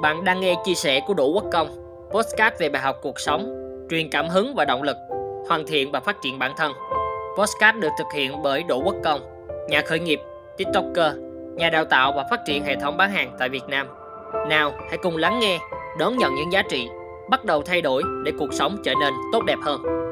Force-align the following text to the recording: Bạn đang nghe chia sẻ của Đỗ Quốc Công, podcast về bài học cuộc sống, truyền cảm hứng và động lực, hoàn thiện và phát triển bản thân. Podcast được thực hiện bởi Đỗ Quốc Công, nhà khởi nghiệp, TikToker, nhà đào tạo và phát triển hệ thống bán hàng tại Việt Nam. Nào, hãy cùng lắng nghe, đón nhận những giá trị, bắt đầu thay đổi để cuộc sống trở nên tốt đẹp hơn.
Bạn 0.00 0.24
đang 0.24 0.40
nghe 0.40 0.54
chia 0.64 0.74
sẻ 0.74 1.00
của 1.06 1.14
Đỗ 1.14 1.26
Quốc 1.26 1.44
Công, 1.52 1.68
podcast 2.10 2.54
về 2.58 2.68
bài 2.68 2.82
học 2.82 2.96
cuộc 3.02 3.20
sống, 3.20 3.46
truyền 3.90 4.10
cảm 4.10 4.28
hứng 4.28 4.54
và 4.54 4.64
động 4.64 4.82
lực, 4.82 4.96
hoàn 5.48 5.66
thiện 5.66 5.92
và 5.92 6.00
phát 6.00 6.16
triển 6.22 6.38
bản 6.38 6.52
thân. 6.56 6.72
Podcast 7.38 7.76
được 7.76 7.88
thực 7.98 8.06
hiện 8.14 8.42
bởi 8.42 8.62
Đỗ 8.62 8.82
Quốc 8.84 8.94
Công, 9.04 9.20
nhà 9.68 9.82
khởi 9.86 9.98
nghiệp, 9.98 10.20
TikToker, 10.56 11.16
nhà 11.54 11.70
đào 11.70 11.84
tạo 11.84 12.12
và 12.16 12.24
phát 12.30 12.40
triển 12.46 12.64
hệ 12.64 12.76
thống 12.76 12.96
bán 12.96 13.10
hàng 13.10 13.36
tại 13.38 13.48
Việt 13.48 13.64
Nam. 13.68 13.86
Nào, 14.48 14.72
hãy 14.88 14.98
cùng 15.02 15.16
lắng 15.16 15.38
nghe, 15.40 15.58
đón 15.98 16.18
nhận 16.18 16.34
những 16.34 16.52
giá 16.52 16.62
trị, 16.62 16.88
bắt 17.30 17.44
đầu 17.44 17.62
thay 17.62 17.82
đổi 17.82 18.02
để 18.24 18.32
cuộc 18.38 18.52
sống 18.54 18.76
trở 18.84 18.92
nên 19.00 19.14
tốt 19.32 19.42
đẹp 19.44 19.58
hơn. 19.62 20.03